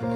[0.00, 0.06] 立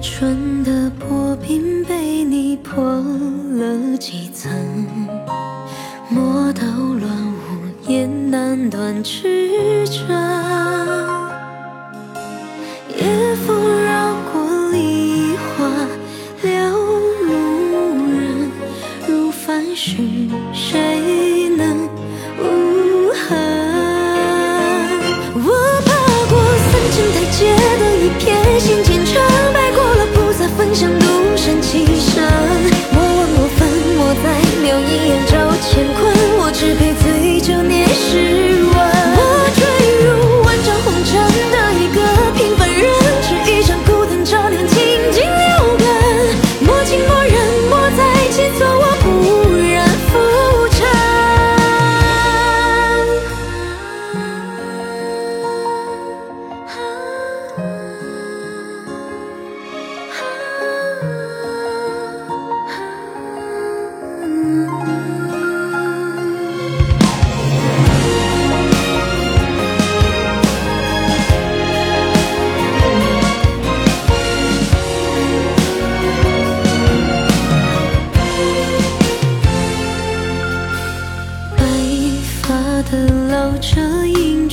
[0.00, 1.81] 春的薄冰。
[2.62, 4.50] 破了几层，
[6.08, 7.36] 磨刀乱舞
[7.86, 9.98] 也难断曲章。
[12.96, 15.68] 夜风绕过梨花，
[16.42, 17.30] 撩路
[18.16, 18.50] 人
[19.06, 19.96] 如凡世。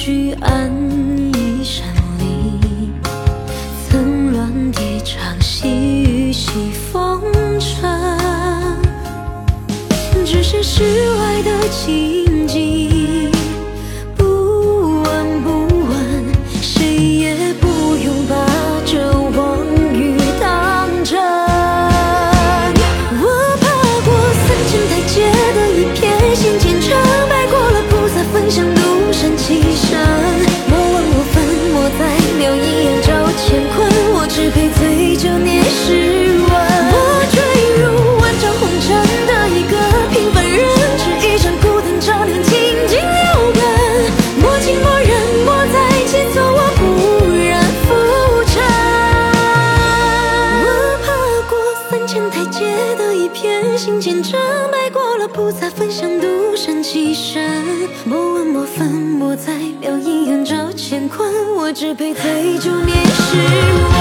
[0.10, 0.74] 许安
[1.36, 1.86] 一生
[2.18, 2.92] 里
[3.88, 7.22] 层峦叠嶂细雨洗风
[7.60, 7.88] 尘
[10.26, 12.19] 置身世外的清
[53.80, 54.38] 心虔诚
[54.74, 63.99] 拜过了菩萨焚香独善其身莫问莫分莫再描阴阳照乾坤我只配醉酒念诗文